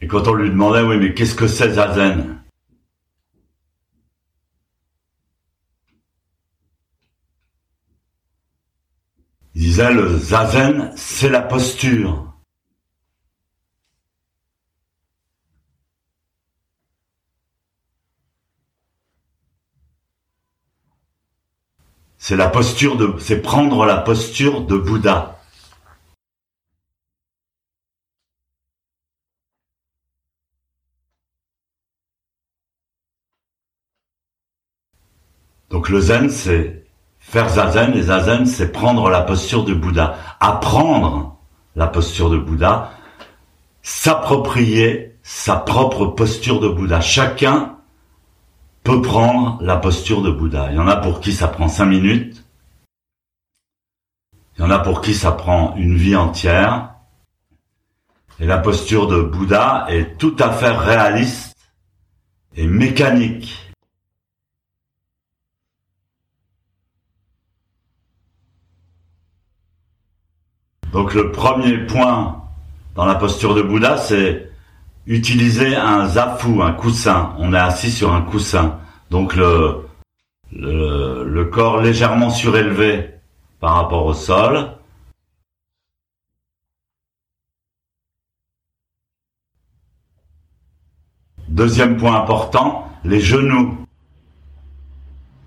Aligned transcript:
Et 0.00 0.06
quand 0.06 0.26
on 0.28 0.34
lui 0.34 0.50
demandait, 0.50 0.82
oui, 0.82 0.96
mais 0.98 1.14
qu'est-ce 1.14 1.34
que 1.34 1.46
c'est 1.46 1.72
Zazen? 1.72 2.40
Il 9.54 9.62
disait, 9.62 9.92
le 9.92 10.16
Zazen, 10.16 10.92
c'est 10.96 11.28
la 11.28 11.42
posture. 11.42 12.26
C'est 22.16 22.36
la 22.36 22.48
posture 22.48 22.96
de, 22.96 23.18
c'est 23.18 23.42
prendre 23.42 23.84
la 23.84 23.96
posture 23.96 24.60
de 24.62 24.76
Bouddha. 24.76 25.39
Donc 35.80 35.88
le 35.88 36.00
zen, 36.00 36.28
c'est 36.28 36.84
faire 37.20 37.48
zazen, 37.48 37.94
et 37.94 38.02
zazen, 38.02 38.44
c'est 38.44 38.70
prendre 38.70 39.08
la 39.08 39.22
posture 39.22 39.64
de 39.64 39.72
Bouddha. 39.72 40.14
Apprendre 40.38 41.38
la 41.74 41.86
posture 41.86 42.28
de 42.28 42.36
Bouddha, 42.36 42.90
s'approprier 43.80 45.16
sa 45.22 45.56
propre 45.56 46.04
posture 46.04 46.60
de 46.60 46.68
Bouddha. 46.68 47.00
Chacun 47.00 47.76
peut 48.84 49.00
prendre 49.00 49.56
la 49.62 49.78
posture 49.78 50.20
de 50.20 50.30
Bouddha. 50.30 50.70
Il 50.70 50.76
y 50.76 50.78
en 50.78 50.86
a 50.86 50.96
pour 50.96 51.20
qui 51.20 51.32
ça 51.32 51.48
prend 51.48 51.68
cinq 51.68 51.86
minutes. 51.86 52.44
Il 54.58 54.60
y 54.60 54.64
en 54.64 54.70
a 54.70 54.80
pour 54.80 55.00
qui 55.00 55.14
ça 55.14 55.32
prend 55.32 55.74
une 55.76 55.96
vie 55.96 56.14
entière. 56.14 56.96
Et 58.38 58.44
la 58.44 58.58
posture 58.58 59.06
de 59.06 59.22
Bouddha 59.22 59.86
est 59.88 60.18
tout 60.18 60.36
à 60.40 60.52
fait 60.52 60.72
réaliste 60.72 61.56
et 62.54 62.66
mécanique. 62.66 63.59
Donc 70.92 71.14
le 71.14 71.30
premier 71.30 71.78
point 71.86 72.42
dans 72.96 73.04
la 73.04 73.14
posture 73.14 73.54
de 73.54 73.62
Bouddha, 73.62 73.96
c'est 73.96 74.50
utiliser 75.06 75.76
un 75.76 76.08
zafu, 76.08 76.60
un 76.62 76.72
coussin. 76.72 77.34
On 77.38 77.54
est 77.54 77.58
assis 77.58 77.90
sur 77.90 78.12
un 78.12 78.22
coussin. 78.22 78.78
Donc 79.10 79.36
le, 79.36 79.86
le, 80.52 81.44
corps 81.44 81.80
légèrement 81.80 82.30
surélevé 82.30 83.10
par 83.60 83.74
rapport 83.74 84.06
au 84.06 84.14
sol. 84.14 84.72
Deuxième 91.48 91.96
point 91.96 92.16
important, 92.16 92.88
les 93.04 93.20
genoux. 93.20 93.76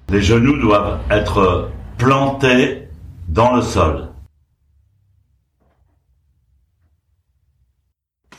Les 0.09 0.21
genoux 0.21 0.57
doivent 0.57 0.99
être 1.09 1.69
plantés 1.97 2.87
dans 3.29 3.55
le 3.55 3.61
sol. 3.61 4.12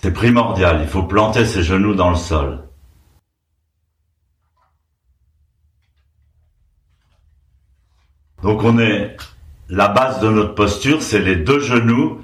C'est 0.04 0.12
primordial, 0.12 0.80
il 0.82 0.86
faut 0.86 1.04
planter 1.04 1.46
ses 1.46 1.62
genoux 1.62 1.94
dans 1.94 2.10
le 2.10 2.16
sol. 2.16 2.62
Donc 8.42 8.62
on 8.64 8.78
est 8.78 9.16
la 9.70 9.88
base 9.88 10.20
de 10.20 10.28
notre 10.28 10.54
posture, 10.54 11.00
c'est 11.00 11.20
les 11.20 11.36
deux 11.36 11.58
genoux 11.58 12.20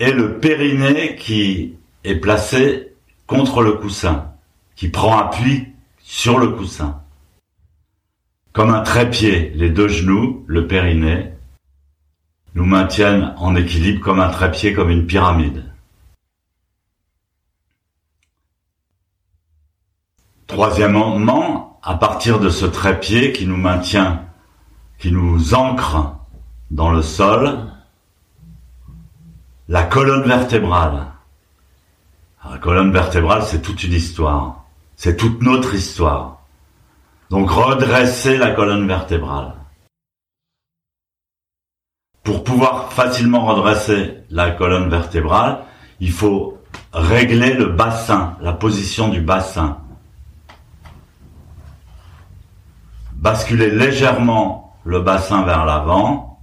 et 0.00 0.12
le 0.12 0.38
périnée 0.38 1.16
qui 1.16 1.74
est 2.04 2.14
placé 2.14 2.94
contre 3.26 3.60
le 3.60 3.72
coussin, 3.72 4.32
qui 4.74 4.88
prend 4.88 5.18
appui 5.18 5.66
sur 5.98 6.38
le 6.38 6.48
coussin. 6.48 7.02
Comme 8.54 8.70
un 8.70 8.80
trépied, 8.80 9.52
les 9.56 9.68
deux 9.68 9.88
genoux, 9.88 10.42
le 10.46 10.66
périnée, 10.66 11.34
nous 12.54 12.64
maintiennent 12.64 13.34
en 13.36 13.56
équilibre 13.56 14.00
comme 14.00 14.20
un 14.20 14.30
trépied, 14.30 14.72
comme 14.72 14.88
une 14.88 15.06
pyramide. 15.06 15.64
Troisièmement, 20.58 21.78
à 21.84 21.94
partir 21.94 22.40
de 22.40 22.48
ce 22.48 22.66
trépied 22.66 23.32
qui 23.32 23.46
nous 23.46 23.56
maintient, 23.56 24.24
qui 24.98 25.12
nous 25.12 25.54
ancre 25.54 26.16
dans 26.72 26.90
le 26.90 27.00
sol, 27.00 27.60
la 29.68 29.84
colonne 29.84 30.26
vertébrale. 30.26 31.12
La 32.50 32.58
colonne 32.58 32.90
vertébrale, 32.90 33.44
c'est 33.44 33.62
toute 33.62 33.84
une 33.84 33.92
histoire. 33.92 34.64
C'est 34.96 35.16
toute 35.16 35.42
notre 35.42 35.76
histoire. 35.76 36.40
Donc 37.30 37.50
redresser 37.50 38.36
la 38.36 38.50
colonne 38.50 38.88
vertébrale. 38.88 39.54
Pour 42.24 42.42
pouvoir 42.42 42.92
facilement 42.92 43.46
redresser 43.46 44.24
la 44.28 44.50
colonne 44.50 44.90
vertébrale, 44.90 45.60
il 46.00 46.10
faut 46.10 46.58
régler 46.92 47.54
le 47.54 47.66
bassin, 47.66 48.36
la 48.40 48.54
position 48.54 49.06
du 49.06 49.20
bassin. 49.20 49.78
Basculer 53.18 53.70
légèrement 53.70 54.76
le 54.84 55.00
bassin 55.00 55.44
vers 55.44 55.64
l'avant, 55.64 56.38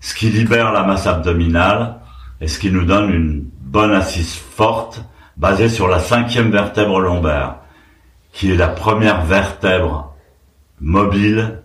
ce 0.00 0.14
qui 0.14 0.30
libère 0.30 0.72
la 0.72 0.84
masse 0.84 1.06
abdominale 1.06 1.96
et 2.40 2.48
ce 2.48 2.58
qui 2.58 2.70
nous 2.70 2.84
donne 2.84 3.12
une 3.12 3.44
bonne 3.60 3.92
assise 3.92 4.34
forte 4.34 5.04
basée 5.36 5.68
sur 5.68 5.88
la 5.88 5.98
cinquième 5.98 6.50
vertèbre 6.50 7.00
lombaire, 7.00 7.56
qui 8.32 8.50
est 8.50 8.56
la 8.56 8.68
première 8.68 9.24
vertèbre 9.24 10.14
mobile 10.80 11.62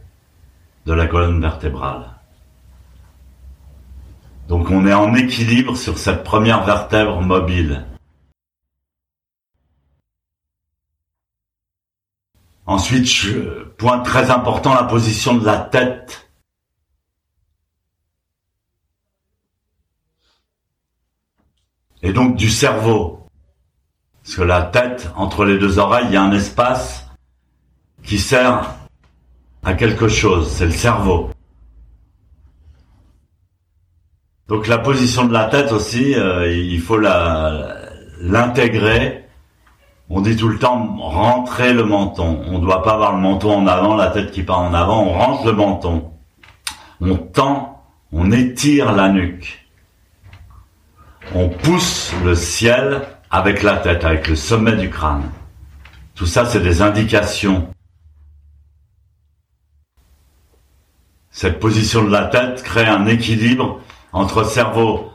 de 0.85 0.93
la 0.93 1.07
colonne 1.07 1.41
vertébrale. 1.41 2.09
Donc 4.47 4.69
on 4.69 4.85
est 4.85 4.93
en 4.93 5.15
équilibre 5.15 5.75
sur 5.75 5.97
cette 5.97 6.23
première 6.23 6.63
vertèbre 6.63 7.21
mobile. 7.21 7.85
Ensuite, 12.65 13.07
point 13.77 13.99
très 13.99 14.31
important, 14.31 14.73
la 14.73 14.83
position 14.83 15.35
de 15.35 15.45
la 15.45 15.57
tête. 15.57 16.29
Et 22.01 22.11
donc 22.11 22.35
du 22.35 22.49
cerveau. 22.49 23.27
Parce 24.23 24.35
que 24.35 24.41
la 24.41 24.63
tête, 24.63 25.11
entre 25.15 25.45
les 25.45 25.59
deux 25.59 25.77
oreilles, 25.77 26.05
il 26.07 26.13
y 26.13 26.17
a 26.17 26.23
un 26.23 26.31
espace 26.31 27.05
qui 28.03 28.17
sert 28.17 28.75
à 29.63 29.73
quelque 29.73 30.07
chose, 30.07 30.51
c'est 30.51 30.65
le 30.65 30.71
cerveau. 30.71 31.29
Donc 34.47 34.67
la 34.67 34.77
position 34.77 35.25
de 35.25 35.33
la 35.33 35.45
tête 35.45 35.71
aussi, 35.71 36.13
euh, 36.15 36.51
il 36.51 36.79
faut 36.79 36.99
l'intégrer 38.19 39.24
on 40.09 40.21
dit 40.21 40.35
tout 40.35 40.49
le 40.49 40.59
temps 40.59 40.97
rentrer 40.97 41.73
le 41.73 41.83
menton. 41.83 42.41
On 42.47 42.59
ne 42.59 42.63
doit 42.63 42.83
pas 42.83 42.93
avoir 42.93 43.13
le 43.13 43.21
menton 43.21 43.57
en 43.57 43.67
avant, 43.67 43.95
la 43.95 44.07
tête 44.07 44.31
qui 44.31 44.43
part 44.43 44.59
en 44.59 44.73
avant. 44.73 45.03
On 45.03 45.13
rentre 45.13 45.45
le 45.45 45.53
menton. 45.53 46.11
On 47.01 47.15
tend, 47.15 47.83
on 48.11 48.31
étire 48.31 48.91
la 48.91 49.09
nuque. 49.09 49.67
On 51.33 51.49
pousse 51.49 52.13
le 52.23 52.35
ciel 52.35 53.01
avec 53.31 53.63
la 53.63 53.77
tête, 53.77 54.05
avec 54.05 54.27
le 54.27 54.35
sommet 54.35 54.75
du 54.75 54.89
crâne. 54.89 55.29
Tout 56.13 56.27
ça, 56.27 56.45
c'est 56.45 56.61
des 56.61 56.81
indications. 56.81 57.67
Cette 61.31 61.59
position 61.59 62.05
de 62.05 62.11
la 62.11 62.25
tête 62.25 62.63
crée 62.63 62.87
un 62.87 63.07
équilibre 63.07 63.81
entre 64.13 64.45
cerveau, 64.45 65.11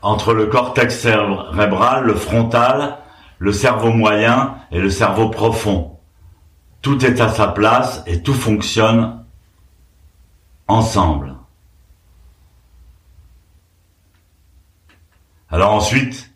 entre 0.00 0.32
le 0.32 0.46
cortex 0.46 0.98
cérébral, 0.98 2.04
le 2.04 2.14
frontal, 2.14 2.96
le 3.38 3.52
cerveau 3.52 3.92
moyen 3.92 4.56
et 4.70 4.80
le 4.80 4.90
cerveau 4.90 5.28
profond. 5.28 5.98
Tout 6.82 7.04
est 7.04 7.20
à 7.20 7.28
sa 7.28 7.48
place 7.48 8.02
et 8.06 8.22
tout 8.22 8.34
fonctionne 8.34 9.24
ensemble. 10.66 11.34
Alors 15.50 15.72
ensuite, 15.72 16.30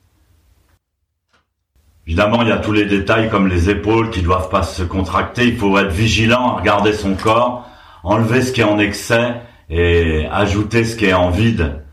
évidemment, 2.07 2.43
il 2.43 2.49
y 2.49 2.53
a 2.53 2.59
tous 2.59 2.73
les 2.73 2.87
détails 2.87 3.29
comme 3.29 3.47
les 3.47 3.69
épaules 3.69 4.11
qui 4.11 4.23
doivent 4.23 4.49
pas 4.49 4.63
se 4.63 4.83
contracter. 4.83 5.49
Il 5.49 5.59
faut 5.59 5.77
être 5.79 5.93
vigilant 5.93 6.57
regarder 6.57 6.93
son 6.93 7.15
corps, 7.15 7.69
enlever 8.05 8.43
ce 8.43 8.53
qui 8.53 8.63
est 8.63 8.65
en 8.65 8.79
excès 8.79 9.35
et 9.69 10.27
ajouter 10.31 10.85
ce 10.85 10.97
qui 10.97 11.07
est 11.07 11.13
en 11.13 11.31
vide. 11.31 11.85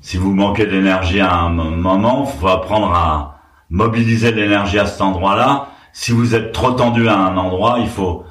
Si 0.00 0.16
vous 0.16 0.32
manquez 0.32 0.66
d'énergie 0.66 1.20
à 1.20 1.34
un 1.34 1.50
moment, 1.50 2.30
il 2.30 2.38
faut 2.38 2.48
apprendre 2.48 2.92
à, 2.94 3.39
mobiliser 3.70 4.32
l'énergie 4.32 4.78
à 4.78 4.86
cet 4.86 5.00
endroit-là. 5.00 5.68
Si 5.92 6.12
vous 6.12 6.34
êtes 6.34 6.52
trop 6.52 6.72
tendu 6.72 7.08
à 7.08 7.16
un 7.16 7.36
endroit, 7.36 7.78
il 7.80 7.88
faut 7.88 8.24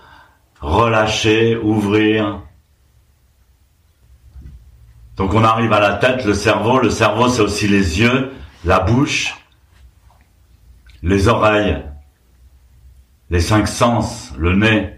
relâcher, 0.61 1.57
ouvrir. 1.57 2.41
Donc 5.15 5.33
on 5.33 5.43
arrive 5.43 5.73
à 5.73 5.79
la 5.79 5.93
tête, 5.93 6.25
le 6.25 6.33
cerveau. 6.33 6.79
Le 6.79 6.89
cerveau, 6.89 7.29
c'est 7.29 7.41
aussi 7.41 7.67
les 7.67 7.99
yeux, 7.99 8.31
la 8.65 8.79
bouche, 8.79 9.37
les 11.01 11.27
oreilles, 11.27 11.83
les 13.29 13.41
cinq 13.41 13.67
sens, 13.67 14.33
le 14.37 14.55
nez. 14.55 14.95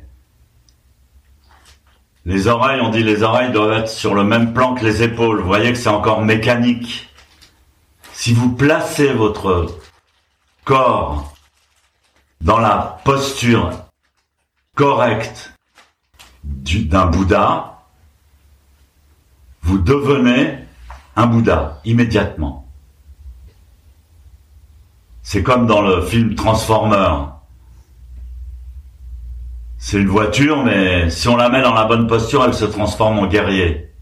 Les 2.26 2.48
oreilles, 2.48 2.82
on 2.82 2.90
dit 2.90 3.04
les 3.04 3.24
oreilles 3.24 3.52
doivent 3.52 3.80
être 3.80 3.90
sur 3.90 4.14
le 4.14 4.24
même 4.24 4.54
plan 4.54 4.76
que 4.76 4.86
les 4.86 5.02
épaules. 5.02 5.40
Vous 5.40 5.48
voyez 5.48 5.72
que 5.72 5.78
c'est 5.78 5.90
encore 5.90 6.22
mécanique. 6.22 7.10
Si 8.14 8.34
vous 8.34 8.52
placez 8.52 9.12
votre 9.12 9.66
dans 10.72 12.60
la 12.60 13.00
posture 13.04 13.72
correcte 14.74 15.54
d'un 16.44 17.08
Bouddha, 17.08 17.80
vous 19.64 19.78
devenez 19.80 20.58
un 21.16 21.28
Bouddha 21.28 21.82
immédiatement. 21.84 22.66
C'est 25.24 25.44
comme 25.44 25.68
dans 25.68 25.82
le 25.82 26.02
film 26.02 26.36
Transformer. 26.36 27.26
C'est 29.78 29.98
une 29.98 30.08
voiture, 30.08 30.64
mais 30.64 31.10
si 31.10 31.28
on 31.28 31.36
la 31.36 31.50
met 31.50 31.62
dans 31.62 31.74
la 31.74 31.86
bonne 31.86 32.08
posture, 32.08 32.46
elle 32.46 32.54
se 32.54 32.66
transforme 32.66 33.20
en 33.20 33.28
guerrier. 33.28 33.94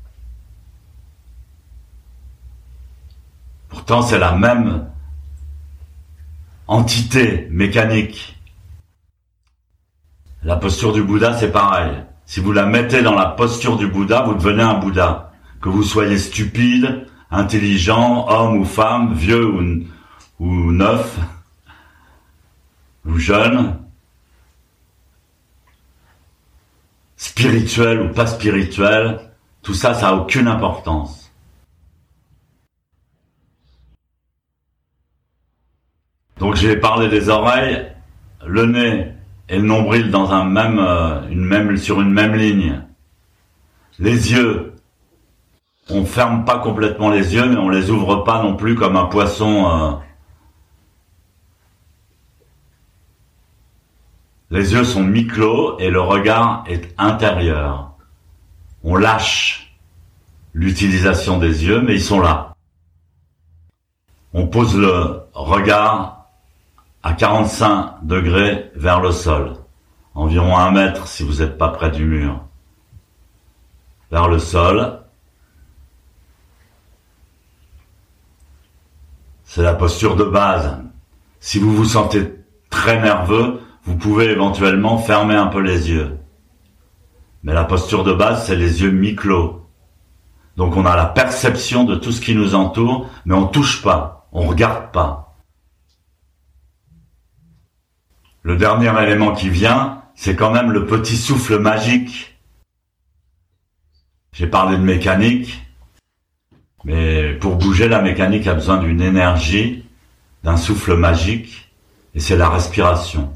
Pourtant, 3.70 4.02
c'est 4.02 4.20
la 4.20 4.34
même 4.34 4.90
entité 6.70 7.48
mécanique. 7.50 8.38
La 10.44 10.56
posture 10.56 10.94
du 10.94 11.02
Bouddha, 11.02 11.36
c'est 11.36 11.52
pareil. 11.52 11.92
Si 12.26 12.40
vous 12.40 12.52
la 12.52 12.68
mettez 12.68 13.02
dans 13.02 13.16
la 13.16 13.26
posture 13.26 13.76
du 13.76 13.88
Bouddha, 13.88 14.22
vous 14.22 14.36
devenez 14.36 14.62
un 14.62 14.76
Bouddha. 14.76 15.34
Que 15.62 15.68
vous 15.68 15.84
soyez 15.84 16.20
stupide, 16.20 17.08
intelligent, 17.32 18.28
homme 18.30 18.60
ou 18.60 18.66
femme, 18.66 19.16
vieux 19.16 19.52
ou, 20.40 20.72
neuf, 20.72 21.18
ou 23.06 23.18
jeune, 23.18 23.76
spirituel 27.18 28.02
ou 28.02 28.14
pas 28.14 28.28
spirituel, 28.28 29.20
tout 29.64 29.74
ça, 29.74 29.96
ça 29.96 30.10
a 30.10 30.14
aucune 30.14 30.48
importance. 30.48 31.19
Donc 36.40 36.56
j'ai 36.56 36.78
parlé 36.78 37.10
des 37.10 37.28
oreilles, 37.28 37.86
le 38.46 38.66
nez 38.66 39.14
et 39.50 39.58
le 39.58 39.64
nombril 39.64 40.10
dans 40.10 40.32
un 40.32 40.46
même, 40.46 40.80
euh, 40.80 41.28
une 41.30 41.44
même, 41.44 41.76
sur 41.76 42.00
une 42.00 42.12
même 42.12 42.34
ligne. 42.34 42.82
Les 44.00 44.32
yeux, 44.32 44.74
on 45.90 46.06
ferme 46.06 46.46
pas 46.46 46.60
complètement 46.60 47.10
les 47.10 47.36
yeux, 47.36 47.46
mais 47.46 47.58
on 47.58 47.70
les 47.70 47.90
ouvre 47.90 48.18
pas 48.18 48.42
non 48.42 48.56
plus 48.56 48.76
comme 48.76 48.96
un 48.96 49.06
poisson. 49.06 49.70
Euh. 49.70 49.92
Les 54.50 54.72
yeux 54.74 54.86
sont 54.86 55.04
mi-clos 55.04 55.78
et 55.80 55.90
le 55.90 56.00
regard 56.00 56.64
est 56.68 56.94
intérieur. 56.98 57.92
On 58.84 58.96
lâche 58.96 59.76
l'utilisation 60.54 61.38
des 61.38 61.66
yeux, 61.66 61.82
mais 61.82 61.96
ils 61.96 62.02
sont 62.02 62.22
là. 62.22 62.56
On 64.34 64.48
pose 64.48 64.78
le 64.78 65.24
regard 65.34 66.19
à 67.10 67.14
45 67.14 68.04
degrés 68.04 68.70
vers 68.76 69.02
le 69.02 69.12
sol, 69.12 69.56
environ 70.14 70.56
un 70.56 70.70
mètre 70.70 71.08
si 71.08 71.24
vous 71.24 71.40
n'êtes 71.40 71.58
pas 71.58 71.70
près 71.70 71.90
du 71.90 72.06
mur. 72.06 72.44
Vers 74.12 74.28
le 74.28 74.38
sol, 74.38 75.00
c'est 79.44 79.64
la 79.64 79.74
posture 79.74 80.16
de 80.16 80.24
base. 80.24 80.78
Si 81.40 81.58
vous 81.58 81.76
vous 81.76 81.86
sentez 81.86 82.32
très 82.70 83.02
nerveux, 83.02 83.60
vous 83.86 83.96
pouvez 83.96 84.26
éventuellement 84.26 85.00
fermer 85.00 85.36
un 85.36 85.48
peu 85.48 85.62
les 85.62 85.90
yeux. 85.90 86.20
Mais 87.42 87.54
la 87.54 87.64
posture 87.64 88.04
de 88.04 88.14
base, 88.14 88.46
c'est 88.46 88.56
les 88.56 88.84
yeux 88.84 88.92
mi-clos. 88.92 89.66
Donc 90.58 90.78
on 90.78 90.86
a 90.86 90.96
la 90.96 91.06
perception 91.06 91.86
de 91.86 91.96
tout 91.96 92.12
ce 92.12 92.22
qui 92.22 92.36
nous 92.36 92.54
entoure, 92.54 93.10
mais 93.26 93.34
on 93.34 93.48
touche 93.48 93.82
pas, 93.82 94.28
on 94.32 94.48
regarde 94.48 94.92
pas. 94.92 95.29
Le 98.44 98.56
dernier 98.56 98.92
élément 99.04 99.34
qui 99.34 99.50
vient, 99.50 100.04
c'est 100.16 100.36
quand 100.36 100.52
même 100.52 100.72
le 100.72 100.86
petit 100.86 101.18
souffle 101.18 101.60
magique. 101.60 102.38
J'ai 104.32 104.48
parlé 104.48 104.78
de 104.78 104.84
mécanique, 104.84 105.66
mais 106.86 107.34
pour 107.34 107.58
bouger, 107.58 107.90
la 107.90 108.02
mécanique 108.02 108.48
a 108.48 108.54
besoin 108.54 108.78
d'une 108.78 109.02
énergie, 109.02 109.86
d'un 110.44 110.56
souffle 110.56 110.96
magique, 110.96 111.70
et 112.16 112.20
c'est 112.22 112.38
la 112.38 112.50
respiration. 112.50 113.34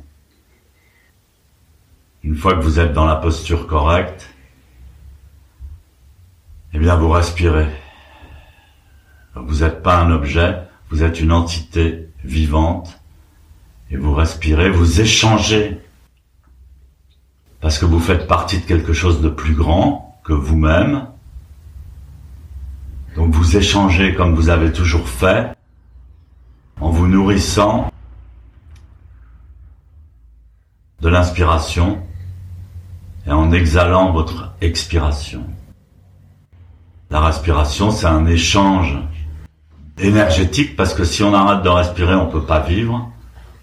Une 2.23 2.37
fois 2.37 2.53
que 2.53 2.61
vous 2.61 2.79
êtes 2.79 2.93
dans 2.93 3.05
la 3.05 3.17
posture 3.17 3.67
correcte, 3.67 4.33
eh 6.73 6.79
bien 6.79 6.95
vous 6.95 7.09
respirez. 7.09 7.67
Vous 9.35 9.59
n'êtes 9.59 9.83
pas 9.83 9.97
un 9.97 10.11
objet, 10.11 10.57
vous 10.89 11.03
êtes 11.03 11.19
une 11.19 11.33
entité 11.33 12.07
vivante 12.23 13.02
et 13.89 13.97
vous 13.97 14.13
respirez, 14.13 14.69
vous 14.69 15.01
échangez, 15.01 15.79
parce 17.61 17.77
que 17.77 17.85
vous 17.85 17.99
faites 17.99 18.27
partie 18.27 18.59
de 18.59 18.65
quelque 18.65 18.93
chose 18.93 19.21
de 19.21 19.29
plus 19.29 19.53
grand 19.53 20.19
que 20.23 20.33
vous-même. 20.33 21.07
Donc 23.15 23.33
vous 23.33 23.55
échangez 23.55 24.13
comme 24.15 24.35
vous 24.35 24.49
avez 24.49 24.73
toujours 24.73 25.07
fait, 25.07 25.55
en 26.81 26.89
vous 26.89 27.07
nourrissant 27.07 27.91
de 31.01 31.09
l'inspiration 31.09 32.01
et 33.27 33.31
en 33.31 33.51
exhalant 33.51 34.11
votre 34.11 34.53
expiration. 34.61 35.45
La 37.09 37.21
respiration, 37.21 37.91
c'est 37.91 38.07
un 38.07 38.25
échange 38.25 38.97
énergétique 39.99 40.75
parce 40.75 40.93
que 40.93 41.03
si 41.03 41.23
on 41.23 41.33
arrête 41.33 41.63
de 41.63 41.69
respirer, 41.69 42.15
on 42.15 42.25
ne 42.25 42.31
peut 42.31 42.45
pas 42.45 42.59
vivre 42.59 43.12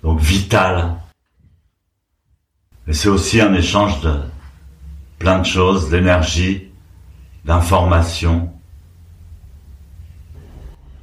donc 0.02 0.20
vital. 0.20 0.96
Mais 2.86 2.92
c'est 2.92 3.08
aussi 3.08 3.40
un 3.40 3.54
échange 3.54 4.00
de 4.00 4.20
plein 5.18 5.38
de 5.38 5.46
choses, 5.46 5.90
d'énergie, 5.90 6.68
d'informations, 7.44 8.52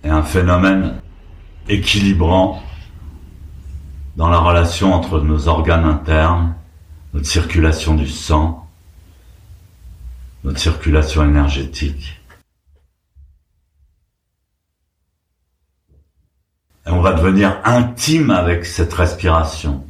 et 0.04 0.10
un 0.10 0.24
phénomène 0.24 1.02
équilibrant 1.68 2.64
dans 4.16 4.30
la 4.30 4.40
relation 4.40 4.94
entre 4.94 5.20
nos 5.20 5.48
organes 5.48 5.86
internes, 5.86 6.56
notre 7.14 7.28
circulation 7.28 7.94
du 7.96 8.08
sang, 8.08 8.68
notre 10.44 10.60
circulation 10.60 11.24
énergétique. 11.24 12.17
On 16.90 17.02
va 17.02 17.14
devenir 17.14 17.60
intime 17.66 18.32
avec 18.32 18.66
cette 18.66 18.94
respiration. 18.94 19.86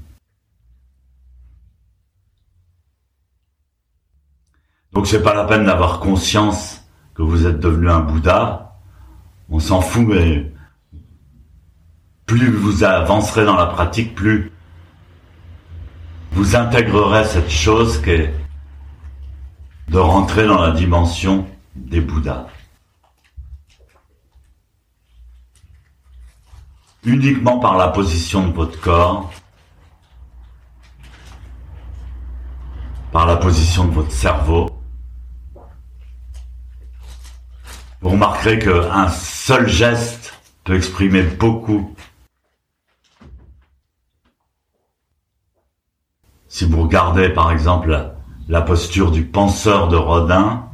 Donc 4.93 5.05
c'est 5.05 5.21
pas 5.21 5.35
la 5.35 5.43
peine 5.43 5.65
d'avoir 5.65 5.99
conscience 5.99 6.83
que 7.13 7.21
vous 7.21 7.45
êtes 7.45 7.59
devenu 7.59 7.89
un 7.89 7.99
Bouddha. 7.99 8.79
On 9.49 9.59
s'en 9.59 9.81
fout, 9.81 10.07
mais 10.07 10.51
plus 12.25 12.51
vous 12.51 12.83
avancerez 12.83 13.45
dans 13.45 13.55
la 13.55 13.67
pratique, 13.67 14.15
plus 14.15 14.51
vous 16.31 16.55
intégrerez 16.55 17.25
cette 17.25 17.49
chose 17.49 18.01
qui 18.01 18.09
est 18.09 18.33
de 19.89 19.97
rentrer 19.97 20.45
dans 20.45 20.61
la 20.61 20.71
dimension 20.71 21.47
des 21.75 22.01
Bouddhas. 22.01 22.47
Uniquement 27.07 27.57
par 27.57 27.77
la 27.77 27.87
position 27.87 28.47
de 28.49 28.53
votre 28.53 28.79
corps, 28.81 29.31
par 33.13 33.25
la 33.25 33.37
position 33.37 33.85
de 33.85 33.91
votre 33.91 34.11
cerveau. 34.11 34.69
Vous 38.01 38.09
remarquerez 38.09 38.59
qu'un 38.59 39.09
seul 39.09 39.67
geste 39.67 40.33
peut 40.65 40.75
exprimer 40.75 41.23
beaucoup. 41.23 41.95
Si 46.49 46.65
vous 46.65 46.83
regardez 46.83 47.29
par 47.29 47.51
exemple 47.51 48.11
la 48.49 48.61
posture 48.61 49.11
du 49.11 49.23
penseur 49.23 49.87
de 49.87 49.95
Rodin, 49.95 50.69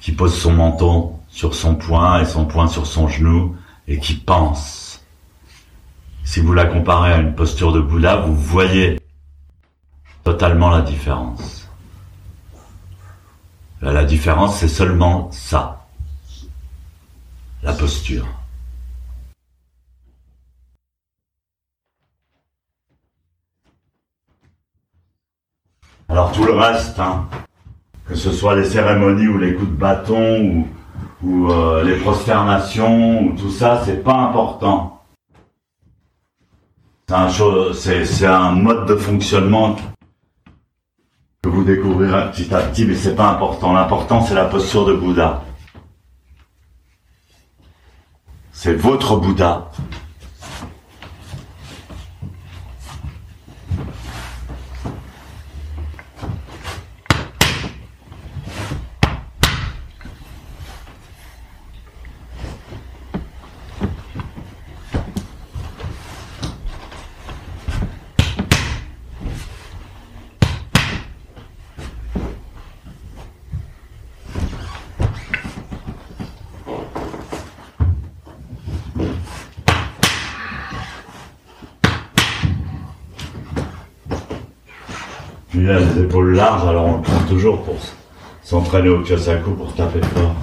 qui 0.00 0.12
pose 0.12 0.38
son 0.38 0.52
menton 0.52 1.18
sur 1.34 1.52
son 1.56 1.74
poing 1.74 2.20
et 2.20 2.26
son 2.26 2.44
poing 2.44 2.68
sur 2.68 2.86
son 2.86 3.08
genou 3.08 3.56
et 3.88 3.98
qui 3.98 4.14
pense. 4.14 5.04
Si 6.22 6.38
vous 6.38 6.52
la 6.52 6.64
comparez 6.64 7.12
à 7.12 7.18
une 7.18 7.34
posture 7.34 7.72
de 7.72 7.80
Bouddha, 7.80 8.18
vous 8.18 8.36
voyez 8.36 9.00
totalement 10.22 10.70
la 10.70 10.82
différence. 10.82 11.68
La 13.82 14.04
différence, 14.04 14.58
c'est 14.58 14.68
seulement 14.68 15.28
ça, 15.32 15.88
la 17.64 17.72
posture. 17.72 18.28
Alors 26.08 26.30
tout 26.30 26.44
le 26.44 26.52
reste, 26.52 27.00
hein, 27.00 27.28
que 28.06 28.14
ce 28.14 28.30
soit 28.30 28.54
les 28.54 28.70
cérémonies 28.70 29.26
ou 29.26 29.36
les 29.36 29.54
coups 29.54 29.70
de 29.70 29.76
bâton 29.76 30.40
ou 30.44 30.68
ou 31.24 31.50
euh, 31.50 31.82
les 31.82 31.96
prosternations 31.96 33.22
ou 33.22 33.36
tout 33.36 33.50
ça, 33.50 33.82
c'est 33.84 34.02
pas 34.04 34.14
important. 34.14 35.02
C'est 37.08 37.14
un, 37.14 37.28
c'est 37.74 38.26
un 38.26 38.52
mode 38.52 38.86
de 38.86 38.96
fonctionnement 38.96 39.76
que 41.42 41.48
vous 41.48 41.64
découvrirez 41.64 42.30
petit 42.30 42.54
à 42.54 42.60
petit, 42.60 42.86
mais 42.86 42.94
c'est 42.94 43.14
pas 43.14 43.28
important. 43.28 43.72
L'important, 43.72 44.22
c'est 44.22 44.34
la 44.34 44.46
posture 44.46 44.86
de 44.86 44.94
Bouddha. 44.94 45.42
C'est 48.52 48.74
votre 48.74 49.16
Bouddha. 49.16 49.70
il 85.54 86.08
larges, 86.34 86.66
alors 86.68 86.86
on 86.86 86.96
le 86.96 87.02
prend 87.02 87.20
toujours 87.28 87.62
pour 87.62 87.76
s'entraîner 88.42 88.88
au 88.88 89.02
Kyosaku 89.02 89.52
pour 89.52 89.72
taper 89.74 90.00
fort. 90.14 90.34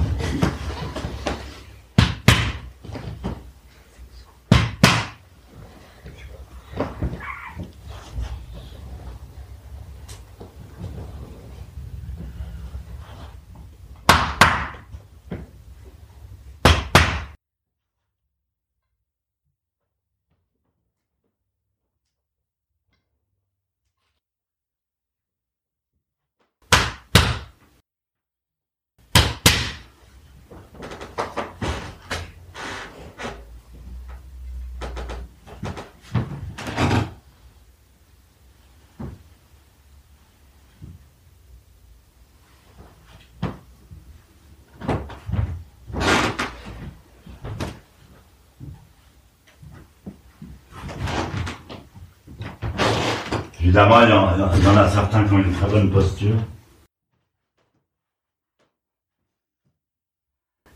Évidemment, 53.63 54.01
il 54.01 54.09
y, 54.09 54.67
en, 54.67 54.77
a 54.77 54.89
certains 54.89 55.23
qui 55.23 55.33
ont 55.33 55.37
une 55.37 55.53
très 55.53 55.69
bonne 55.69 55.91
posture. 55.91 56.35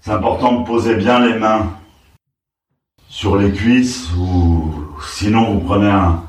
C'est 0.02 0.12
important 0.12 0.62
de 0.62 0.68
poser 0.68 0.96
bien 0.96 1.20
les 1.26 1.40
mains 1.40 1.72
sur 3.10 3.38
les 3.38 3.52
cuisses 3.52 4.12
ou 4.16 4.72
sinon 5.04 5.56
vous 5.56 5.62
prenez 5.62 5.90
un, 5.90 6.22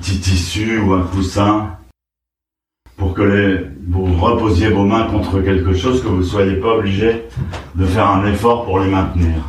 petit 0.00 0.18
tissu 0.18 0.80
ou 0.80 0.94
un 0.94 1.02
coussin 1.02 1.78
pour 2.96 3.14
que 3.14 3.70
vous 3.88 4.16
reposiez 4.16 4.70
vos 4.70 4.84
mains 4.84 5.04
contre 5.04 5.40
quelque 5.42 5.74
chose 5.74 6.02
que 6.02 6.08
vous 6.08 6.18
ne 6.18 6.24
soyez 6.24 6.56
pas 6.56 6.74
obligé 6.74 7.22
de 7.76 7.86
faire 7.86 8.10
un 8.10 8.26
effort 8.26 8.64
pour 8.64 8.80
les 8.80 8.90
maintenir. 8.90 9.44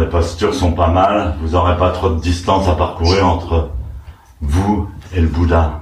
postures 0.11 0.53
sont 0.53 0.73
pas 0.73 0.89
mal, 0.89 1.35
vous 1.41 1.51
n'aurez 1.51 1.77
pas 1.77 1.91
trop 1.91 2.09
de 2.09 2.19
distance 2.19 2.67
à 2.67 2.75
parcourir 2.75 3.25
entre 3.25 3.71
vous 4.41 4.89
et 5.13 5.21
le 5.21 5.27
Bouddha. 5.27 5.81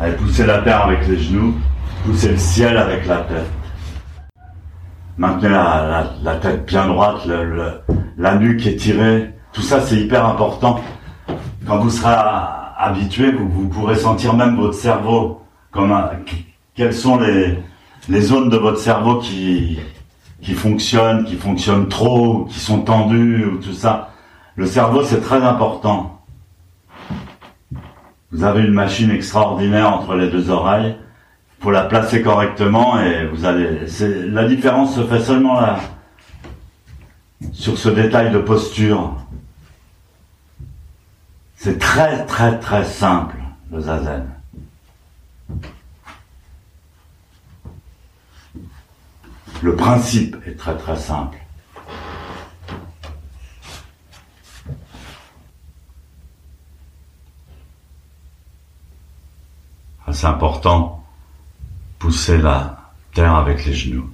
Allez, 0.00 0.14
poussez 0.16 0.46
la 0.46 0.58
terre 0.62 0.84
avec 0.84 1.06
les 1.06 1.18
genoux, 1.18 1.54
poussez 2.04 2.30
le 2.30 2.38
ciel 2.38 2.78
avec 2.78 3.06
la 3.06 3.18
tête. 3.18 3.50
Maintenez 5.18 5.50
la, 5.50 6.36
tête 6.40 6.64
bien 6.64 6.86
droite, 6.86 7.26
la 8.16 8.34
nuque 8.36 8.66
étirée. 8.66 9.34
Tout 9.52 9.62
ça, 9.62 9.80
c'est 9.80 9.96
hyper 9.96 10.24
important. 10.24 10.80
Quand 11.66 11.78
vous 11.78 11.90
serez 11.90 12.14
habitué, 12.78 13.32
vous 13.32 13.68
pourrez 13.68 13.96
sentir 13.96 14.34
même 14.34 14.56
votre 14.56 14.74
cerveau 14.74 15.42
quelles 16.74 16.94
sont 16.94 17.18
les, 17.18 17.58
les 18.08 18.20
zones 18.20 18.48
de 18.48 18.56
votre 18.56 18.78
cerveau 18.78 19.18
qui, 19.18 19.78
qui 20.40 20.54
fonctionnent, 20.54 21.24
qui 21.24 21.36
fonctionnent 21.36 21.88
trop, 21.88 22.44
qui 22.44 22.58
sont 22.58 22.82
tendues, 22.82 23.44
ou 23.46 23.58
tout 23.58 23.72
ça? 23.72 24.10
Le 24.56 24.66
cerveau, 24.66 25.04
c'est 25.04 25.20
très 25.20 25.42
important. 25.42 26.20
Vous 28.30 28.44
avez 28.44 28.62
une 28.62 28.72
machine 28.72 29.10
extraordinaire 29.10 29.92
entre 29.92 30.14
les 30.14 30.28
deux 30.28 30.50
oreilles. 30.50 30.96
Il 31.58 31.64
faut 31.64 31.70
la 31.70 31.84
placer 31.84 32.22
correctement 32.22 33.00
et 33.00 33.26
vous 33.26 33.44
allez. 33.44 33.86
La 34.26 34.46
différence 34.46 34.94
se 34.94 35.04
fait 35.04 35.20
seulement 35.20 35.60
là, 35.60 35.78
sur 37.52 37.78
ce 37.78 37.88
détail 37.88 38.30
de 38.30 38.38
posture. 38.38 39.14
C'est 41.56 41.78
très 41.78 42.24
très 42.26 42.58
très 42.58 42.84
simple 42.84 43.36
le 43.72 43.80
zazen. 43.80 44.37
Le 49.60 49.74
principe 49.74 50.36
est 50.46 50.56
très 50.56 50.76
très 50.76 50.96
simple. 50.96 51.36
Ah, 60.06 60.12
c'est 60.12 60.26
important, 60.26 61.04
pousser 61.98 62.38
la 62.38 62.92
terre 63.12 63.34
avec 63.34 63.64
les 63.66 63.74
genoux, 63.74 64.08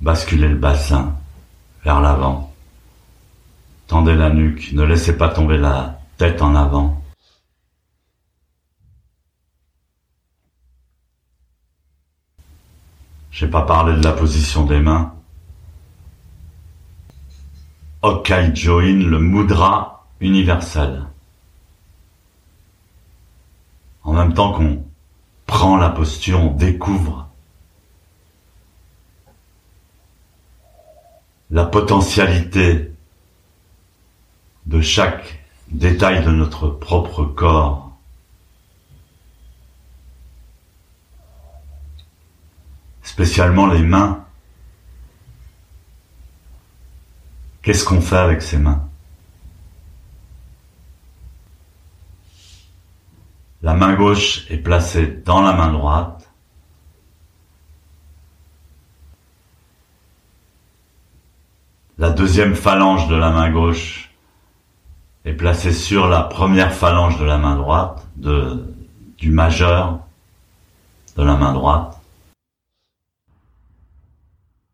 basculer 0.00 0.48
le 0.48 0.56
bassin 0.56 1.16
vers 1.84 2.00
l'avant, 2.00 2.54
tendez 3.88 4.14
la 4.14 4.30
nuque, 4.30 4.72
ne 4.72 4.84
laissez 4.84 5.16
pas 5.18 5.28
tomber 5.28 5.58
la 5.58 5.98
tête 6.18 6.40
en 6.40 6.54
avant. 6.54 7.01
J'ai 13.32 13.48
pas 13.48 13.62
parlé 13.62 13.96
de 13.96 14.04
la 14.04 14.12
position 14.12 14.66
des 14.66 14.78
mains. 14.78 15.14
Okai 18.02 18.54
Join, 18.54 19.08
le 19.08 19.18
mudra 19.18 20.06
universel. 20.20 21.06
En 24.02 24.12
même 24.12 24.34
temps 24.34 24.52
qu'on 24.52 24.84
prend 25.46 25.78
la 25.78 25.88
posture, 25.88 26.40
on 26.40 26.54
découvre 26.54 27.28
la 31.50 31.64
potentialité 31.64 32.92
de 34.66 34.80
chaque 34.80 35.42
détail 35.68 36.22
de 36.22 36.30
notre 36.30 36.68
propre 36.68 37.24
corps. 37.24 37.91
Spécialement 43.02 43.66
les 43.66 43.82
mains. 43.82 44.24
Qu'est-ce 47.62 47.84
qu'on 47.84 48.00
fait 48.00 48.16
avec 48.16 48.42
ces 48.42 48.58
mains? 48.58 48.88
La 53.62 53.74
main 53.74 53.94
gauche 53.94 54.44
est 54.50 54.58
placée 54.58 55.06
dans 55.06 55.40
la 55.40 55.52
main 55.52 55.70
droite. 55.70 56.28
La 61.98 62.10
deuxième 62.10 62.56
phalange 62.56 63.06
de 63.06 63.14
la 63.14 63.30
main 63.30 63.50
gauche 63.50 64.10
est 65.24 65.34
placée 65.34 65.72
sur 65.72 66.08
la 66.08 66.22
première 66.22 66.74
phalange 66.74 67.20
de 67.20 67.24
la 67.24 67.38
main 67.38 67.54
droite, 67.54 68.04
du 68.16 69.30
majeur 69.30 70.00
de 71.16 71.22
la 71.22 71.36
main 71.36 71.52
droite. 71.52 72.01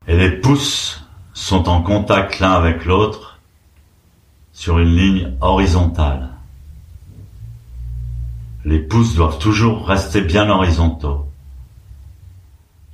Et 0.09 0.17
les 0.17 0.31
pouces 0.31 1.05
sont 1.35 1.69
en 1.69 1.83
contact 1.83 2.41
l'un 2.41 2.53
avec 2.53 2.87
l'autre 2.87 3.39
sur 4.53 4.79
une 4.79 4.97
ligne 4.97 5.37
horizontale. 5.43 6.31
Les 8.65 8.79
pouces 8.79 9.15
doivent 9.15 9.39
toujours 9.39 9.87
rester 9.87 10.23
bien 10.23 10.49
horizontaux. 10.49 11.31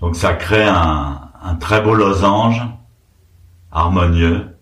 Donc 0.01 0.17
ça 0.17 0.35
crée 0.35 0.67
un, 0.67 1.31
très 1.61 1.81
beau 1.81 1.95
losange 1.95 2.61
harmonieux 3.71 4.59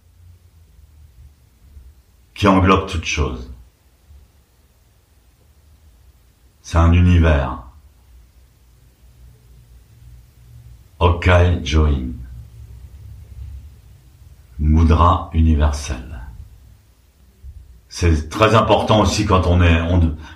qui 2.35 2.47
englobe 2.47 2.87
toute 2.87 3.07
chose. 3.07 3.51
C'est 6.61 6.79
un 6.79 6.93
univers. 6.93 7.63
Okai 11.01 11.61
Join. 11.65 12.12
Moudra 14.59 15.31
universel. 15.33 16.21
C'est 17.89 18.31
très 18.31 18.55
important 18.55 19.01
aussi 19.01 19.27
quand 19.27 19.47
on 19.47 19.61
est, 19.61 19.81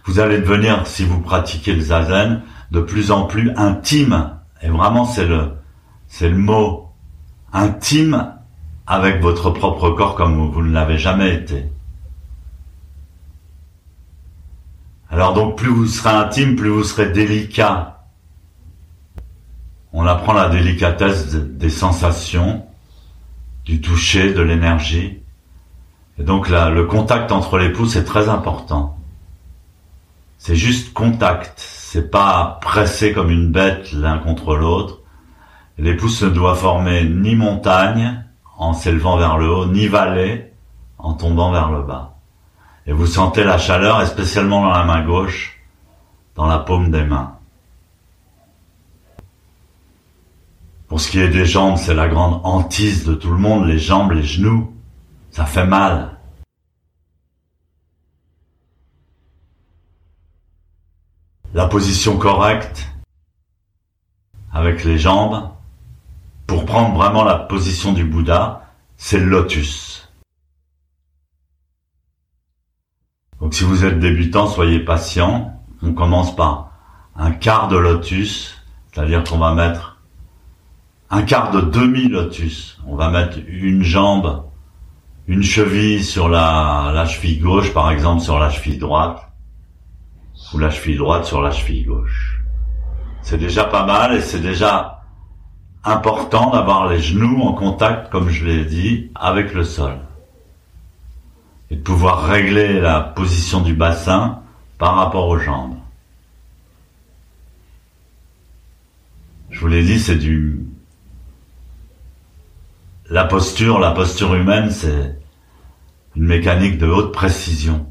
vous 0.04 0.20
allez 0.20 0.38
devenir, 0.38 0.86
si 0.86 1.04
vous 1.04 1.20
pratiquez 1.20 1.74
le 1.74 1.80
zazen, 1.80 2.42
de 2.70 2.80
plus 2.80 3.10
en 3.10 3.24
plus 3.24 3.50
intime. 3.56 4.30
Et 4.62 4.68
vraiment, 4.68 5.04
c'est 5.04 5.26
le, 5.26 5.52
c'est 6.08 6.28
le 6.28 6.36
mot 6.36 6.90
intime 7.52 8.34
avec 8.86 9.20
votre 9.20 9.50
propre 9.50 9.90
corps 9.90 10.16
comme 10.16 10.50
vous 10.50 10.62
ne 10.62 10.72
l'avez 10.72 10.98
jamais 10.98 11.34
été. 11.34 11.70
Alors 15.10 15.34
donc 15.34 15.56
plus 15.56 15.68
vous 15.68 15.86
serez 15.86 16.10
intime, 16.10 16.56
plus 16.56 16.68
vous 16.68 16.84
serez 16.84 17.10
délicat. 17.10 18.04
On 19.92 20.04
apprend 20.04 20.34
la 20.34 20.48
délicatesse 20.48 21.34
des 21.34 21.70
sensations, 21.70 22.66
du 23.66 23.80
toucher, 23.80 24.32
de 24.32 24.40
l'énergie. 24.40 25.18
Et 26.18 26.22
donc 26.22 26.48
là, 26.48 26.70
le 26.70 26.84
contact 26.84 27.32
entre 27.32 27.58
les 27.58 27.70
pouces 27.70 27.96
est 27.96 28.04
très 28.04 28.28
important. 28.28 28.96
C'est 30.38 30.56
juste 30.56 30.92
contact, 30.92 31.54
c'est 31.56 32.10
pas 32.10 32.58
pressé 32.62 33.12
comme 33.12 33.30
une 33.30 33.50
bête 33.50 33.92
l'un 33.92 34.18
contre 34.18 34.54
l'autre. 34.54 35.00
Les 35.78 35.94
pouces 35.94 36.22
ne 36.22 36.30
doivent 36.30 36.58
former 36.58 37.04
ni 37.04 37.34
montagne 37.34 38.24
en 38.56 38.72
s'élevant 38.72 39.18
vers 39.18 39.36
le 39.36 39.50
haut, 39.50 39.66
ni 39.66 39.88
vallée 39.88 40.52
en 40.98 41.14
tombant 41.14 41.50
vers 41.50 41.70
le 41.70 41.82
bas. 41.82 42.14
Et 42.86 42.92
vous 42.92 43.06
sentez 43.06 43.44
la 43.44 43.58
chaleur, 43.58 44.00
et 44.00 44.06
spécialement 44.06 44.62
dans 44.62 44.70
la 44.70 44.84
main 44.84 45.04
gauche, 45.04 45.60
dans 46.36 46.46
la 46.46 46.58
paume 46.58 46.90
des 46.90 47.02
mains. 47.02 47.36
Pour 50.96 51.02
ce 51.02 51.10
qui 51.10 51.18
est 51.18 51.28
des 51.28 51.44
jambes, 51.44 51.76
c'est 51.76 51.92
la 51.92 52.08
grande 52.08 52.40
hantise 52.42 53.04
de 53.04 53.12
tout 53.12 53.30
le 53.30 53.36
monde, 53.36 53.66
les 53.66 53.78
jambes, 53.78 54.12
les 54.12 54.22
genoux. 54.22 54.74
Ça 55.30 55.44
fait 55.44 55.66
mal. 55.66 56.16
La 61.52 61.66
position 61.66 62.16
correcte, 62.16 62.88
avec 64.54 64.84
les 64.84 64.98
jambes, 64.98 65.50
pour 66.46 66.64
prendre 66.64 66.96
vraiment 66.96 67.24
la 67.24 67.40
position 67.40 67.92
du 67.92 68.04
Bouddha, 68.04 68.62
c'est 68.96 69.18
le 69.18 69.26
lotus. 69.26 70.08
Donc 73.42 73.52
si 73.52 73.64
vous 73.64 73.84
êtes 73.84 74.00
débutant, 74.00 74.46
soyez 74.46 74.80
patient. 74.80 75.62
On 75.82 75.92
commence 75.92 76.34
par 76.34 76.72
un 77.16 77.32
quart 77.32 77.68
de 77.68 77.76
lotus, 77.76 78.56
c'est-à-dire 78.90 79.24
qu'on 79.24 79.36
va 79.36 79.52
mettre 79.52 79.95
un 81.10 81.22
quart 81.22 81.50
de 81.50 81.60
demi-lotus. 81.60 82.78
On 82.86 82.96
va 82.96 83.10
mettre 83.10 83.38
une 83.48 83.82
jambe, 83.82 84.44
une 85.26 85.42
cheville 85.42 86.04
sur 86.04 86.28
la, 86.28 86.92
la 86.94 87.06
cheville 87.06 87.38
gauche, 87.38 87.72
par 87.72 87.90
exemple 87.90 88.22
sur 88.22 88.38
la 88.38 88.50
cheville 88.50 88.78
droite, 88.78 89.22
ou 90.52 90.58
la 90.58 90.70
cheville 90.70 90.96
droite 90.96 91.24
sur 91.24 91.42
la 91.42 91.50
cheville 91.50 91.84
gauche. 91.84 92.40
C'est 93.22 93.38
déjà 93.38 93.64
pas 93.64 93.84
mal 93.84 94.14
et 94.14 94.20
c'est 94.20 94.40
déjà 94.40 95.02
important 95.84 96.50
d'avoir 96.50 96.88
les 96.88 97.00
genoux 97.00 97.42
en 97.42 97.52
contact, 97.52 98.10
comme 98.10 98.28
je 98.28 98.44
l'ai 98.44 98.64
dit, 98.64 99.10
avec 99.14 99.54
le 99.54 99.64
sol. 99.64 99.98
Et 101.70 101.76
de 101.76 101.82
pouvoir 101.82 102.26
régler 102.26 102.80
la 102.80 103.00
position 103.00 103.60
du 103.60 103.74
bassin 103.74 104.42
par 104.78 104.96
rapport 104.96 105.28
aux 105.28 105.38
jambes. 105.38 105.76
Je 109.50 109.60
vous 109.60 109.68
l'ai 109.68 109.82
dit, 109.82 109.98
c'est 109.98 110.16
du... 110.16 110.65
La 113.08 113.24
posture, 113.24 113.78
la 113.78 113.92
posture 113.92 114.34
humaine, 114.34 114.70
c'est 114.72 115.16
une 116.16 116.24
mécanique 116.24 116.78
de 116.78 116.88
haute 116.88 117.12
précision. 117.12 117.86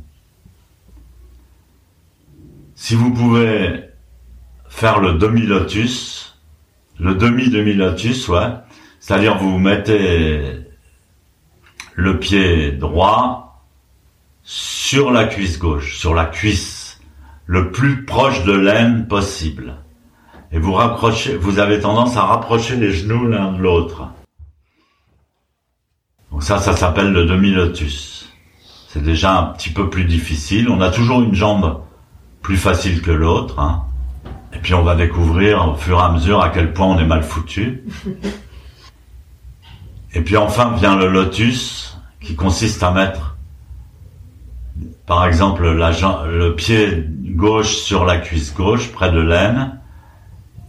Si 2.76 2.96
vous 2.96 3.14
pouvez 3.14 3.86
faire 4.68 5.00
le 5.00 5.14
demi-lotus, 5.14 6.38
le 7.00 7.16
demi-demi-lotus, 7.16 8.28
ouais. 8.28 8.50
C'est-à-dire 9.00 9.38
vous 9.38 9.58
mettez 9.58 10.66
le 11.94 12.20
pied 12.20 12.74
droit 12.74 13.66
sur 14.44 15.12
la 15.12 15.26
cuisse 15.26 15.60
gauche, 15.60 15.98
sur 15.98 16.14
la 16.14 16.26
cuisse, 16.26 17.00
le 17.46 17.72
plus 17.72 18.04
proche 18.04 18.44
de 18.44 18.52
l'aine 18.52 19.08
possible. 19.08 19.78
Et 20.52 20.60
vous 20.60 20.74
rapprochez, 20.74 21.38
vous 21.38 21.60
avez 21.60 21.80
tendance 21.80 22.18
à 22.18 22.26
rapprocher 22.26 22.76
les 22.76 22.92
genoux 22.92 23.30
l'un 23.30 23.54
de 23.54 23.62
l'autre. 23.62 24.10
Donc 26.36 26.44
ça, 26.44 26.60
ça 26.60 26.76
s'appelle 26.76 27.14
le 27.14 27.24
demi-lotus. 27.24 28.28
C'est 28.90 29.02
déjà 29.02 29.40
un 29.40 29.44
petit 29.54 29.70
peu 29.70 29.90
plus 29.90 30.04
difficile. 30.04 30.68
On 30.70 30.82
a 30.82 30.92
toujours 30.92 31.22
une 31.22 31.34
jambe 31.34 31.80
plus 32.42 32.58
facile 32.58 33.02
que 33.02 33.12
l'autre. 33.12 33.58
Hein. 33.58 33.86
Et 34.54 34.58
puis 34.58 34.74
on 34.74 34.84
va 34.84 34.96
découvrir 34.96 35.66
au 35.66 35.76
fur 35.76 35.98
et 35.98 36.02
à 36.02 36.10
mesure 36.10 36.42
à 36.42 36.50
quel 36.50 36.74
point 36.74 36.88
on 36.88 37.00
est 37.00 37.06
mal 37.06 37.24
foutu. 37.24 37.86
Et 40.14 40.20
puis 40.20 40.36
enfin 40.36 40.76
vient 40.78 40.98
le 40.98 41.08
lotus 41.08 41.98
qui 42.20 42.36
consiste 42.36 42.84
à 42.84 42.92
mettre 42.92 43.38
par 45.06 45.26
exemple 45.26 45.64
le 45.72 46.50
pied 46.50 47.06
gauche 47.30 47.78
sur 47.78 48.04
la 48.04 48.18
cuisse 48.18 48.54
gauche 48.54 48.92
près 48.92 49.10
de 49.10 49.22
l'aine 49.22 49.80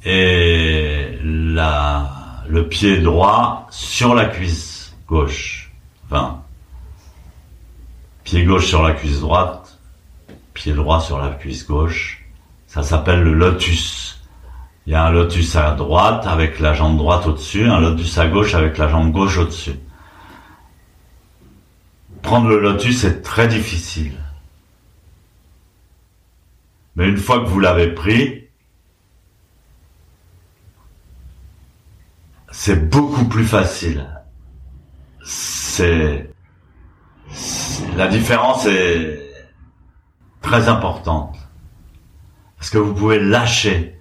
et 0.05 1.19
le 1.23 2.61
pied 2.69 2.99
droit 2.99 3.67
sur 3.71 4.15
la 4.15 4.27
cuisse 4.27 4.76
gauche. 5.07 5.73
Enfin, 6.07 6.43
pied 8.25 8.45
gauche 8.45 8.67
sur 8.67 8.83
la 8.83 8.93
cuisse 8.93 9.21
droite, 9.21 9.79
pied 10.55 10.73
droit 10.73 11.01
sur 11.01 11.19
la 11.19 11.31
cuisse 11.31 11.67
gauche 11.67 12.27
ça 12.77 12.83
s'appelle 12.83 13.23
le 13.23 13.33
lotus. 13.33 14.21
Il 14.87 14.93
y 14.93 14.95
a 14.95 15.07
un 15.07 15.11
lotus 15.11 15.57
à 15.57 15.71
droite 15.71 16.27
avec 16.27 16.61
la 16.61 16.75
jambe 16.75 16.99
droite 16.99 17.27
au-dessus, 17.27 17.65
un 17.65 17.81
lotus 17.81 18.19
à 18.19 18.29
gauche 18.29 18.55
avec 18.55 18.77
la 18.77 18.89
jambe 18.89 19.13
gauche 19.13 19.39
au-dessus. 19.39 19.77
Prendre 22.21 22.49
le 22.49 22.61
lotus 22.61 23.05
est 23.05 23.23
très 23.23 23.49
difficile. 23.49 24.13
Mais 26.97 27.09
une 27.09 27.17
fois 27.17 27.41
que 27.41 27.47
vous 27.47 27.61
l'avez 27.61 27.95
pris, 27.95 28.45
c'est 32.51 32.91
beaucoup 32.91 33.25
plus 33.25 33.47
facile. 33.47 34.16
C'est, 35.29 36.31
la 37.97 38.07
différence 38.07 38.65
est 38.67 39.21
très 40.41 40.69
importante. 40.69 41.37
Parce 42.57 42.71
que 42.71 42.79
vous 42.79 42.95
pouvez 42.95 43.19
lâcher. 43.19 43.99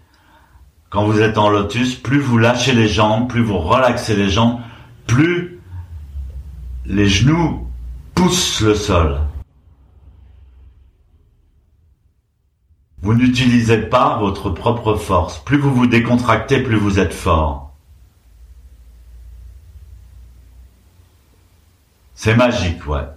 Quand 0.92 1.06
vous 1.06 1.22
êtes 1.22 1.40
en 1.40 1.50
lotus, 1.50 1.96
plus 1.96 2.20
vous 2.20 2.38
lâchez 2.38 2.74
les 2.74 2.88
jambes, 2.88 3.28
plus 3.28 3.42
vous 3.42 3.58
relaxez 3.58 4.16
les 4.16 4.30
jambes, 4.30 4.60
plus 5.08 5.60
les 6.86 7.08
genoux 7.08 7.68
poussent 8.14 8.62
le 8.62 8.76
sol. 8.76 9.20
Vous 13.02 13.16
n'utilisez 13.16 13.80
pas 13.80 14.20
votre 14.20 14.52
propre 14.52 14.94
force. 14.94 15.40
Plus 15.40 15.58
vous 15.58 15.74
vous 15.74 15.88
décontractez, 15.88 16.62
plus 16.62 16.78
vous 16.78 17.00
êtes 17.00 17.14
fort. 17.14 17.65
C'est 22.16 22.36
magique, 22.36 22.88
ouais. 22.88 23.08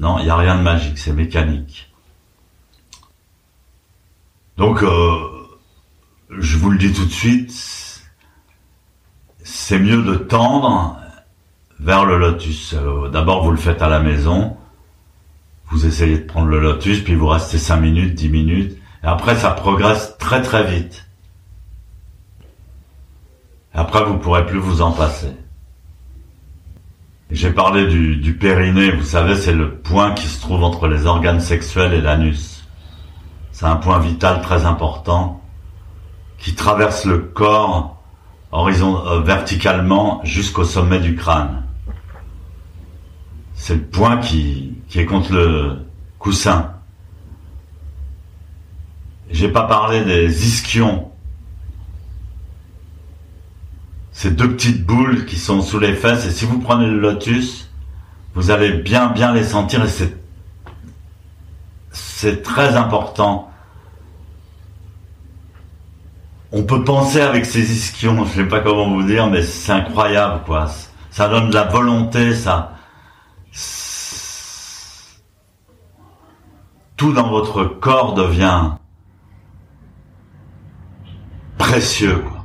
Non, 0.00 0.18
il 0.18 0.24
n'y 0.24 0.30
a 0.30 0.36
rien 0.36 0.56
de 0.56 0.62
magique, 0.62 0.98
c'est 0.98 1.12
mécanique. 1.12 1.92
Donc, 4.56 4.82
euh, 4.82 5.18
je 6.30 6.56
vous 6.56 6.70
le 6.70 6.78
dis 6.78 6.92
tout 6.92 7.04
de 7.04 7.10
suite, 7.12 7.52
c'est 9.44 9.78
mieux 9.78 10.02
de 10.02 10.16
tendre 10.16 10.98
vers 11.78 12.04
le 12.04 12.18
lotus. 12.18 12.74
Euh, 12.74 13.08
D'abord, 13.08 13.44
vous 13.44 13.50
le 13.50 13.56
faites 13.56 13.82
à 13.82 13.88
la 13.88 14.00
maison. 14.00 14.56
Vous 15.66 15.86
essayez 15.86 16.18
de 16.18 16.24
prendre 16.24 16.48
le 16.48 16.60
lotus, 16.60 17.02
puis 17.02 17.14
vous 17.14 17.26
restez 17.28 17.58
5 17.58 17.76
minutes, 17.76 18.14
10 18.14 18.28
minutes. 18.28 18.78
Et 19.02 19.06
après, 19.06 19.36
ça 19.36 19.50
progresse 19.50 20.16
très 20.18 20.42
très 20.42 20.64
vite. 20.64 21.06
Après, 23.74 24.04
vous 24.04 24.18
pourrez 24.18 24.46
plus 24.46 24.58
vous 24.58 24.82
en 24.82 24.92
passer. 24.92 25.32
J'ai 27.32 27.50
parlé 27.50 27.86
du, 27.86 28.16
du 28.16 28.34
périnée, 28.34 28.90
vous 28.90 29.04
savez, 29.04 29.36
c'est 29.36 29.54
le 29.54 29.76
point 29.76 30.12
qui 30.12 30.26
se 30.26 30.38
trouve 30.38 30.62
entre 30.62 30.86
les 30.86 31.06
organes 31.06 31.40
sexuels 31.40 31.94
et 31.94 32.02
l'anus. 32.02 32.68
C'est 33.52 33.64
un 33.64 33.76
point 33.76 33.98
vital 34.00 34.42
très 34.42 34.66
important 34.66 35.42
qui 36.36 36.54
traverse 36.54 37.06
le 37.06 37.18
corps 37.18 38.02
horizon, 38.50 39.02
euh, 39.06 39.20
verticalement 39.20 40.20
jusqu'au 40.24 40.64
sommet 40.64 40.98
du 40.98 41.16
crâne. 41.16 41.62
C'est 43.54 43.76
le 43.76 43.82
point 43.82 44.18
qui, 44.18 44.74
qui 44.88 45.00
est 45.00 45.06
contre 45.06 45.32
le 45.32 45.86
coussin. 46.18 46.74
J'ai 49.30 49.48
pas 49.48 49.62
parlé 49.62 50.04
des 50.04 50.46
ischions. 50.46 51.11
Ces 54.12 54.30
deux 54.30 54.54
petites 54.54 54.84
boules 54.84 55.24
qui 55.24 55.38
sont 55.38 55.62
sous 55.62 55.78
les 55.78 55.94
fesses 55.94 56.26
et 56.26 56.30
si 56.30 56.44
vous 56.44 56.58
prenez 56.58 56.86
le 56.86 57.00
lotus, 57.00 57.70
vous 58.34 58.50
allez 58.50 58.72
bien 58.72 59.08
bien 59.08 59.32
les 59.32 59.44
sentir 59.44 59.84
et 59.84 59.88
c'est 59.88 60.16
c'est 61.92 62.42
très 62.42 62.76
important. 62.76 63.50
On 66.52 66.62
peut 66.62 66.84
penser 66.84 67.20
avec 67.20 67.46
ces 67.46 67.72
ischions, 67.72 68.24
je 68.26 68.42
sais 68.42 68.44
pas 68.44 68.60
comment 68.60 68.88
vous 68.94 69.02
dire, 69.02 69.26
mais 69.28 69.42
c'est 69.42 69.72
incroyable 69.72 70.44
quoi. 70.44 70.70
Ça 71.10 71.28
donne 71.28 71.48
de 71.48 71.54
la 71.54 71.64
volonté, 71.64 72.34
ça. 72.34 72.76
Tout 76.96 77.12
dans 77.12 77.28
votre 77.28 77.64
corps 77.64 78.14
devient 78.14 78.72
précieux 81.58 82.18
quoi. 82.18 82.42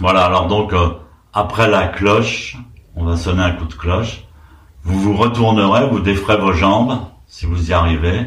Voilà, 0.00 0.24
alors 0.24 0.48
donc 0.48 0.72
euh, 0.72 0.90
après 1.32 1.68
la 1.68 1.86
cloche, 1.86 2.56
on 2.96 3.04
va 3.04 3.16
sonner 3.16 3.42
un 3.42 3.52
coup 3.52 3.66
de 3.66 3.74
cloche. 3.74 4.24
Vous 4.82 4.98
vous 5.00 5.16
retournerez, 5.16 5.88
vous 5.88 6.00
défrez 6.00 6.36
vos 6.36 6.52
jambes, 6.52 6.98
si 7.26 7.46
vous 7.46 7.70
y 7.70 7.72
arrivez. 7.72 8.26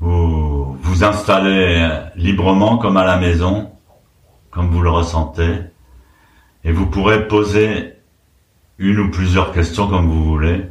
Vous 0.00 0.76
vous 0.82 1.04
installez 1.04 1.88
librement 2.16 2.76
comme 2.78 2.96
à 2.96 3.04
la 3.04 3.16
maison, 3.16 3.70
comme 4.50 4.68
vous 4.68 4.82
le 4.82 4.90
ressentez. 4.90 5.60
Et 6.64 6.72
vous 6.72 6.86
pourrez 6.86 7.28
poser 7.28 7.94
une 8.78 8.98
ou 8.98 9.10
plusieurs 9.10 9.52
questions 9.52 9.88
comme 9.88 10.08
vous 10.08 10.24
voulez. 10.24 10.66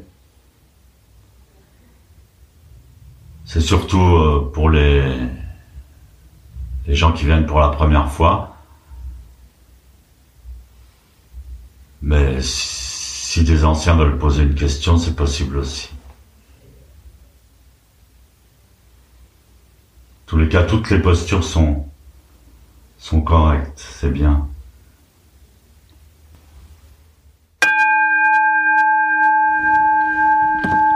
C'est 3.46 3.62
surtout 3.62 4.02
euh, 4.02 4.52
pour 4.54 4.70
les, 4.70 5.04
les 6.86 6.96
gens 6.96 7.14
qui 7.14 7.26
viennent 7.26 7.46
pour 7.46 7.60
la 7.60 7.70
première 7.70 8.12
fois. 8.12 8.59
Mais 12.02 12.42
si 12.42 13.44
des 13.44 13.66
anciens 13.66 13.96
veulent 13.96 14.18
poser 14.18 14.44
une 14.44 14.56
question, 14.56 14.98
c'est 14.98 15.16
possible 15.16 15.58
aussi. 15.58 15.90
Tous 20.26 20.38
les 20.38 20.48
cas, 20.48 20.64
toutes 20.64 20.90
les 20.92 21.00
postures 21.00 21.44
sont, 21.44 21.86
correctes, 23.26 23.74
c'est 23.78 24.12
bien. 24.12 24.48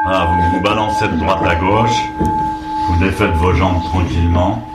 Voilà, 0.04 0.26
vous 0.26 0.58
vous 0.58 0.62
balancez 0.62 1.08
de 1.08 1.18
droite 1.18 1.44
à 1.44 1.56
gauche, 1.56 1.98
vous 2.20 3.00
défaites 3.00 3.34
vos 3.38 3.54
jambes 3.54 3.82
tranquillement. 3.84 4.68